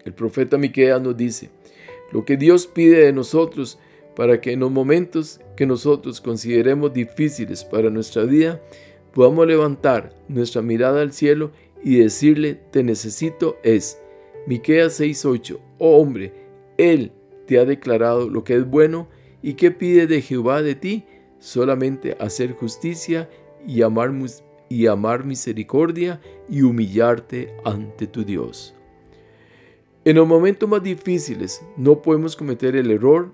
El 0.04 0.12
profeta 0.12 0.58
Miqueas 0.58 1.00
nos 1.00 1.16
dice, 1.16 1.48
lo 2.12 2.24
que 2.24 2.36
Dios 2.36 2.66
pide 2.66 3.04
de 3.04 3.12
nosotros 3.12 3.78
para 4.16 4.40
que 4.40 4.52
en 4.52 4.60
los 4.60 4.70
momentos 4.70 5.40
que 5.56 5.66
nosotros 5.66 6.20
consideremos 6.20 6.92
difíciles 6.92 7.64
para 7.64 7.90
nuestra 7.90 8.24
vida, 8.24 8.60
podamos 9.12 9.46
levantar 9.46 10.14
nuestra 10.28 10.62
mirada 10.62 11.02
al 11.02 11.12
cielo 11.12 11.52
y 11.82 11.98
decirle 11.98 12.60
te 12.70 12.82
necesito 12.82 13.58
es 13.62 14.00
Miqueas 14.46 15.00
6:8. 15.00 15.58
Oh 15.78 15.98
hombre, 16.00 16.32
él 16.78 17.12
te 17.46 17.58
ha 17.58 17.64
declarado 17.64 18.28
lo 18.28 18.44
que 18.44 18.56
es 18.56 18.68
bueno 18.68 19.08
y 19.42 19.54
que 19.54 19.70
pide 19.70 20.06
de 20.06 20.22
Jehová 20.22 20.62
de 20.62 20.74
ti, 20.74 21.04
solamente 21.38 22.16
hacer 22.18 22.52
justicia 22.52 23.28
y 23.66 23.82
amar 23.82 24.12
y 24.68 24.86
amar 24.86 25.24
misericordia 25.24 26.20
y 26.48 26.62
humillarte 26.62 27.54
ante 27.64 28.06
tu 28.06 28.24
Dios. 28.24 28.74
En 30.08 30.16
los 30.16 30.26
momentos 30.26 30.66
más 30.66 30.82
difíciles 30.82 31.62
no 31.76 32.00
podemos 32.00 32.34
cometer 32.34 32.74
el 32.76 32.90
error 32.90 33.30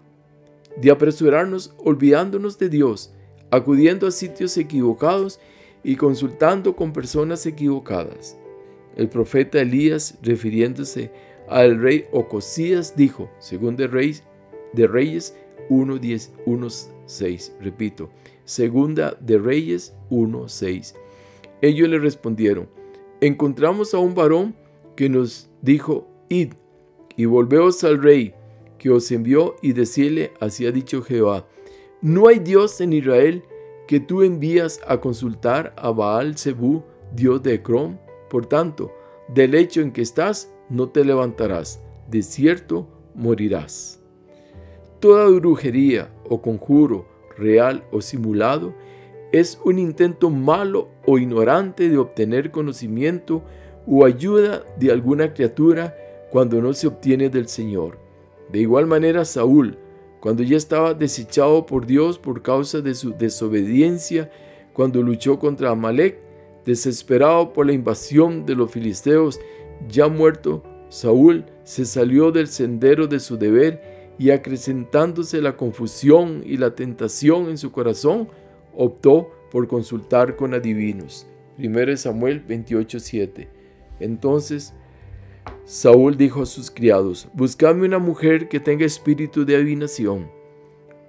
de 0.76 0.90
apresurarnos 0.90 1.72
olvidándonos 1.78 2.58
de 2.58 2.68
Dios, 2.68 3.14
acudiendo 3.52 4.08
a 4.08 4.10
sitios 4.10 4.56
equivocados 4.56 5.38
y 5.84 5.94
consultando 5.94 6.74
con 6.74 6.92
personas 6.92 7.46
equivocadas. 7.46 8.36
El 8.96 9.08
profeta 9.08 9.60
Elías, 9.60 10.18
refiriéndose 10.20 11.12
al 11.48 11.80
rey 11.80 12.06
Ocosías, 12.10 12.96
dijo, 12.96 13.30
según 13.38 13.76
de 13.76 13.86
Reyes, 13.86 14.24
de 14.72 14.88
Reyes 14.88 15.36
1.6, 15.70 17.52
repito, 17.60 18.10
segunda 18.44 19.16
de 19.20 19.38
Reyes 19.38 19.94
1.6. 20.10 20.96
Ellos 21.62 21.88
le 21.88 22.00
respondieron, 22.00 22.68
encontramos 23.20 23.94
a 23.94 23.98
un 23.98 24.16
varón 24.16 24.56
que 24.96 25.08
nos 25.08 25.48
dijo, 25.62 26.08
id 26.28 26.54
y 27.16 27.24
volveos 27.26 27.84
al 27.84 28.02
rey 28.02 28.34
que 28.78 28.90
os 28.90 29.10
envió 29.10 29.56
y 29.62 29.72
decirle, 29.72 30.32
así 30.40 30.66
ha 30.66 30.72
dicho 30.72 31.02
Jehová, 31.02 31.46
no 32.02 32.28
hay 32.28 32.38
Dios 32.38 32.80
en 32.80 32.92
Israel 32.92 33.44
que 33.86 34.00
tú 34.00 34.22
envías 34.22 34.80
a 34.86 35.00
consultar 35.00 35.74
a 35.76 35.90
Baal 35.90 36.36
Zebú, 36.36 36.82
Dios 37.14 37.42
de 37.42 37.54
Ecrón. 37.54 37.98
Por 38.28 38.46
tanto, 38.46 38.92
del 39.28 39.54
hecho 39.54 39.80
en 39.80 39.92
que 39.92 40.02
estás, 40.02 40.52
no 40.68 40.88
te 40.88 41.04
levantarás, 41.04 41.82
de 42.10 42.22
cierto 42.22 42.88
morirás. 43.14 44.02
Toda 45.00 45.28
brujería 45.28 46.10
o 46.28 46.40
conjuro, 46.42 47.06
real 47.36 47.84
o 47.92 48.00
simulado, 48.00 48.74
es 49.32 49.58
un 49.64 49.78
intento 49.78 50.30
malo 50.30 50.88
o 51.06 51.18
ignorante 51.18 51.88
de 51.88 51.98
obtener 51.98 52.50
conocimiento 52.50 53.42
o 53.86 54.04
ayuda 54.04 54.64
de 54.78 54.90
alguna 54.90 55.34
criatura 55.34 55.96
cuando 56.34 56.60
no 56.60 56.72
se 56.72 56.88
obtiene 56.88 57.30
del 57.30 57.46
Señor. 57.46 57.96
De 58.50 58.58
igual 58.58 58.88
manera 58.88 59.24
Saúl, 59.24 59.78
cuando 60.18 60.42
ya 60.42 60.56
estaba 60.56 60.92
desechado 60.92 61.64
por 61.64 61.86
Dios 61.86 62.18
por 62.18 62.42
causa 62.42 62.80
de 62.80 62.96
su 62.96 63.12
desobediencia, 63.12 64.32
cuando 64.72 65.00
luchó 65.00 65.38
contra 65.38 65.70
Amalek, 65.70 66.18
desesperado 66.64 67.52
por 67.52 67.66
la 67.66 67.72
invasión 67.72 68.46
de 68.46 68.56
los 68.56 68.72
filisteos, 68.72 69.38
ya 69.88 70.08
muerto, 70.08 70.64
Saúl 70.88 71.44
se 71.62 71.84
salió 71.84 72.32
del 72.32 72.48
sendero 72.48 73.06
de 73.06 73.20
su 73.20 73.36
deber 73.36 74.12
y 74.18 74.30
acrecentándose 74.30 75.40
la 75.40 75.56
confusión 75.56 76.42
y 76.44 76.56
la 76.56 76.74
tentación 76.74 77.48
en 77.48 77.58
su 77.58 77.70
corazón, 77.70 78.26
optó 78.76 79.30
por 79.52 79.68
consultar 79.68 80.34
con 80.34 80.52
adivinos. 80.52 81.28
1 81.58 81.96
Samuel 81.96 82.44
28:7. 82.44 83.46
Entonces 84.00 84.74
Saúl 85.66 86.18
dijo 86.18 86.42
a 86.42 86.46
sus 86.46 86.70
criados, 86.70 87.26
Buscadme 87.32 87.86
una 87.86 87.98
mujer 87.98 88.48
que 88.48 88.60
tenga 88.60 88.84
espíritu 88.84 89.46
de 89.46 89.56
adivinación, 89.56 90.30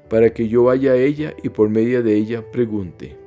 para 0.10 0.34
que 0.34 0.48
yo 0.48 0.64
vaya 0.64 0.94
a 0.94 0.98
ella 0.98 1.36
y 1.44 1.50
por 1.50 1.70
medio 1.70 2.02
de 2.02 2.16
ella 2.16 2.52
pregunte. 2.52 3.18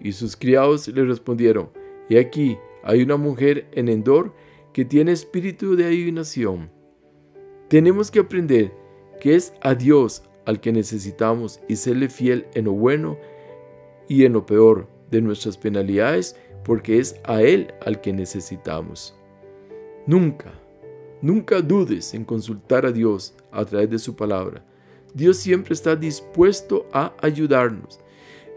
Y 0.00 0.12
sus 0.12 0.36
criados 0.36 0.86
le 0.86 1.04
respondieron, 1.04 1.70
He 2.08 2.18
aquí, 2.20 2.58
hay 2.84 3.02
una 3.02 3.16
mujer 3.16 3.66
en 3.72 3.88
Endor 3.88 4.32
que 4.72 4.84
tiene 4.84 5.10
espíritu 5.10 5.74
de 5.74 5.86
adivinación. 5.86 6.70
Tenemos 7.68 8.10
que 8.12 8.20
aprender 8.20 8.72
que 9.20 9.34
es 9.34 9.54
a 9.62 9.74
Dios 9.74 10.22
al 10.44 10.60
que 10.60 10.72
necesitamos 10.72 11.60
y 11.68 11.76
serle 11.76 12.08
fiel 12.08 12.46
en 12.54 12.66
lo 12.66 12.72
bueno 12.72 13.18
y 14.08 14.24
en 14.24 14.32
lo 14.32 14.46
peor 14.46 14.88
de 15.10 15.22
nuestras 15.22 15.56
penalidades, 15.56 16.36
porque 16.64 16.98
es 16.98 17.16
a 17.24 17.42
Él 17.42 17.74
al 17.84 18.00
que 18.00 18.12
necesitamos. 18.12 19.16
Nunca, 20.06 20.52
nunca 21.20 21.60
dudes 21.60 22.12
en 22.14 22.24
consultar 22.24 22.84
a 22.84 22.90
Dios 22.90 23.34
a 23.52 23.64
través 23.64 23.88
de 23.90 23.98
su 23.98 24.16
palabra. 24.16 24.64
Dios 25.14 25.36
siempre 25.36 25.74
está 25.74 25.94
dispuesto 25.94 26.86
a 26.92 27.14
ayudarnos. 27.20 28.00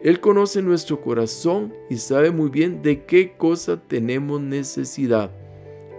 Él 0.02 0.20
conoce 0.20 0.62
nuestro 0.62 1.02
corazón 1.02 1.74
y 1.90 1.98
sabe 1.98 2.32
muy 2.32 2.50
bien 2.50 2.82
de 2.82 3.06
qué 3.06 3.34
cosa 3.38 3.80
tenemos 3.80 4.42
necesidad. 4.42 5.32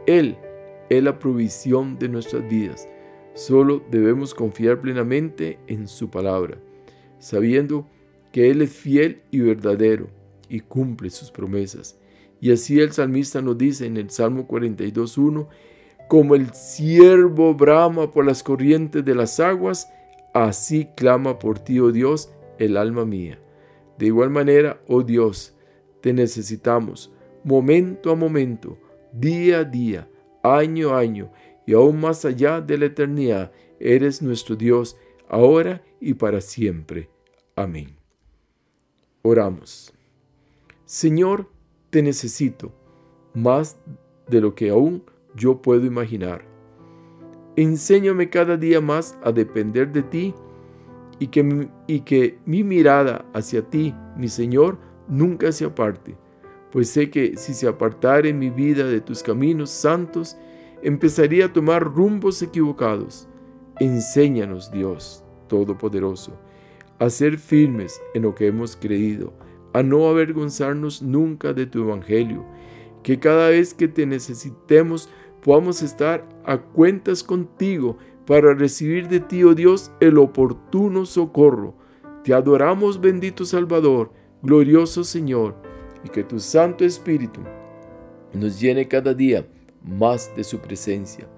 Él 0.06 0.36
es 0.88 1.02
la 1.02 1.18
provisión 1.18 1.98
de 1.98 2.08
nuestras 2.08 2.48
vidas. 2.48 2.88
Solo 3.34 3.84
debemos 3.90 4.34
confiar 4.34 4.80
plenamente 4.80 5.58
en 5.66 5.86
su 5.86 6.10
palabra, 6.10 6.58
sabiendo 7.18 7.86
que 8.32 8.50
Él 8.50 8.62
es 8.62 8.72
fiel 8.72 9.22
y 9.30 9.40
verdadero 9.40 10.08
y 10.48 10.60
cumple 10.60 11.10
sus 11.10 11.30
promesas. 11.30 11.98
Y 12.40 12.52
así 12.52 12.80
el 12.80 12.92
salmista 12.92 13.40
nos 13.40 13.56
dice 13.56 13.86
en 13.86 13.96
el 13.96 14.10
Salmo 14.10 14.46
42.1, 14.46 15.48
como 16.08 16.34
el 16.34 16.52
siervo 16.52 17.54
brama 17.54 18.10
por 18.10 18.24
las 18.24 18.42
corrientes 18.42 19.04
de 19.04 19.14
las 19.14 19.40
aguas, 19.40 19.88
así 20.34 20.88
clama 20.96 21.38
por 21.38 21.58
ti, 21.58 21.80
oh 21.80 21.90
Dios, 21.90 22.30
el 22.58 22.76
alma 22.76 23.04
mía. 23.04 23.40
De 23.98 24.06
igual 24.06 24.30
manera, 24.30 24.80
oh 24.86 25.02
Dios, 25.02 25.56
te 26.00 26.12
necesitamos 26.12 27.12
momento 27.46 28.10
a 28.10 28.16
momento, 28.16 28.76
día 29.12 29.60
a 29.60 29.64
día, 29.64 30.08
año 30.42 30.90
a 30.90 30.98
año, 30.98 31.30
y 31.64 31.74
aún 31.74 32.00
más 32.00 32.24
allá 32.24 32.60
de 32.60 32.76
la 32.76 32.86
eternidad, 32.86 33.52
eres 33.78 34.20
nuestro 34.20 34.56
Dios, 34.56 34.96
ahora 35.28 35.84
y 36.00 36.14
para 36.14 36.40
siempre. 36.40 37.08
Amén. 37.54 37.96
Oramos. 39.22 39.92
Señor, 40.84 41.50
te 41.90 42.02
necesito 42.02 42.72
más 43.34 43.78
de 44.28 44.40
lo 44.40 44.54
que 44.54 44.70
aún 44.70 45.02
yo 45.34 45.60
puedo 45.60 45.84
imaginar. 45.84 46.44
Enséñame 47.56 48.28
cada 48.28 48.56
día 48.56 48.80
más 48.80 49.18
a 49.22 49.32
depender 49.32 49.92
de 49.92 50.02
ti 50.02 50.34
y 51.18 51.28
que, 51.28 51.68
y 51.86 52.00
que 52.00 52.38
mi 52.44 52.62
mirada 52.64 53.24
hacia 53.32 53.62
ti, 53.62 53.94
mi 54.16 54.28
Señor, 54.28 54.78
nunca 55.08 55.52
se 55.52 55.64
aparte, 55.64 56.16
pues 56.70 56.90
sé 56.90 57.10
que 57.10 57.36
si 57.36 57.54
se 57.54 57.68
apartare 57.68 58.32
mi 58.32 58.50
vida 58.50 58.84
de 58.84 59.00
tus 59.00 59.22
caminos 59.22 59.70
santos, 59.70 60.36
empezaría 60.82 61.46
a 61.46 61.52
tomar 61.52 61.82
rumbos 61.82 62.42
equivocados. 62.42 63.28
Enséñanos, 63.80 64.70
Dios 64.70 65.22
Todopoderoso, 65.48 66.32
a 66.98 67.08
ser 67.08 67.38
firmes 67.38 68.00
en 68.14 68.22
lo 68.22 68.34
que 68.34 68.48
hemos 68.48 68.76
creído, 68.76 69.32
a 69.76 69.82
no 69.82 70.08
avergonzarnos 70.08 71.02
nunca 71.02 71.52
de 71.52 71.66
tu 71.66 71.82
Evangelio, 71.82 72.46
que 73.02 73.18
cada 73.18 73.50
vez 73.50 73.74
que 73.74 73.88
te 73.88 74.06
necesitemos 74.06 75.10
podamos 75.42 75.82
estar 75.82 76.26
a 76.46 76.56
cuentas 76.56 77.22
contigo 77.22 77.98
para 78.24 78.54
recibir 78.54 79.06
de 79.08 79.20
ti, 79.20 79.44
oh 79.44 79.54
Dios, 79.54 79.92
el 80.00 80.16
oportuno 80.16 81.04
socorro. 81.04 81.74
Te 82.24 82.32
adoramos, 82.32 83.02
bendito 83.02 83.44
Salvador, 83.44 84.12
glorioso 84.42 85.04
Señor, 85.04 85.54
y 86.02 86.08
que 86.08 86.24
tu 86.24 86.40
Santo 86.40 86.82
Espíritu 86.82 87.42
nos 88.32 88.58
llene 88.58 88.88
cada 88.88 89.12
día 89.12 89.46
más 89.84 90.34
de 90.34 90.42
su 90.42 90.58
presencia, 90.58 91.28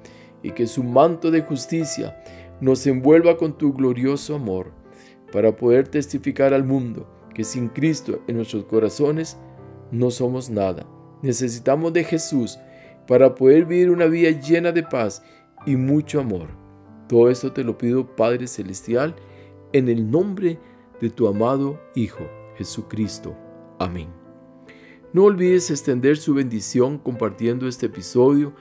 y 0.44 0.52
que 0.52 0.68
su 0.68 0.84
manto 0.84 1.32
de 1.32 1.42
justicia 1.42 2.22
nos 2.60 2.86
envuelva 2.86 3.36
con 3.36 3.58
tu 3.58 3.72
glorioso 3.72 4.36
amor, 4.36 4.70
para 5.32 5.56
poder 5.56 5.88
testificar 5.88 6.54
al 6.54 6.62
mundo 6.62 7.17
que 7.38 7.44
sin 7.44 7.68
Cristo 7.68 8.20
en 8.26 8.34
nuestros 8.34 8.64
corazones 8.64 9.38
no 9.92 10.10
somos 10.10 10.50
nada. 10.50 10.84
Necesitamos 11.22 11.92
de 11.92 12.02
Jesús 12.02 12.58
para 13.06 13.36
poder 13.36 13.64
vivir 13.64 13.92
una 13.92 14.06
vida 14.06 14.32
llena 14.40 14.72
de 14.72 14.82
paz 14.82 15.22
y 15.64 15.76
mucho 15.76 16.18
amor. 16.18 16.48
Todo 17.08 17.30
esto 17.30 17.52
te 17.52 17.62
lo 17.62 17.78
pido, 17.78 18.16
Padre 18.16 18.48
Celestial, 18.48 19.14
en 19.72 19.88
el 19.88 20.10
nombre 20.10 20.58
de 21.00 21.10
tu 21.10 21.28
amado 21.28 21.80
Hijo, 21.94 22.28
Jesucristo. 22.56 23.36
Amén. 23.78 24.08
No 25.12 25.22
olvides 25.22 25.70
extender 25.70 26.16
su 26.16 26.34
bendición 26.34 26.98
compartiendo 26.98 27.68
este 27.68 27.86
episodio 27.86 28.52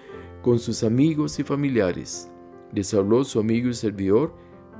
con 0.44 0.60
sus 0.60 0.84
amigos 0.84 1.40
y 1.40 1.44
familiares. 1.44 2.30
Les 2.72 2.94
habló 2.94 3.24
su 3.24 3.40
amigo 3.40 3.70
y 3.70 3.74
servidor, 3.74 4.36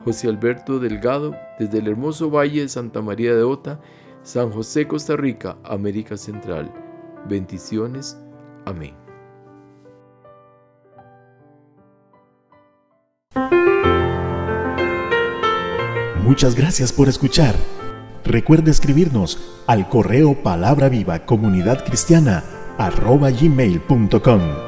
José 0.08 0.30
Alberto 0.30 0.80
Delgado, 0.80 1.36
desde 1.60 1.80
el 1.80 1.88
hermoso 1.90 2.32
Valle 2.32 2.62
de 2.62 2.70
Santa 2.70 3.02
María 3.02 3.36
de 3.36 3.44
Ota, 3.44 3.82
San 4.24 4.52
José, 4.52 4.88
Costa 4.88 5.18
Rica, 5.18 5.58
América 5.66 6.16
Central. 6.16 6.72
Bendiciones. 7.28 8.18
Amén. 8.64 8.96
Muchas 16.24 16.56
gracias 16.56 16.94
por 16.94 17.10
escuchar. 17.10 17.56
Recuerde 18.24 18.72
escribirnos 18.72 19.62
al 19.68 19.90
correo 19.90 20.42
palabra 20.42 20.88
viva 20.88 21.26
comunidad 21.26 21.84
cristiana 21.84 22.46
arroba 22.78 23.30
gmail.com. 23.30 24.67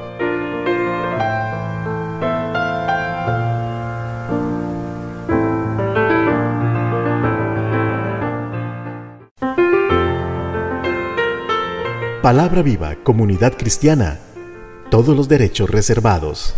Palabra 12.30 12.62
Viva, 12.62 12.96
Comunidad 13.04 13.58
Cristiana. 13.58 14.20
Todos 14.92 15.18
los 15.18 15.28
derechos 15.28 15.68
reservados. 15.68 16.54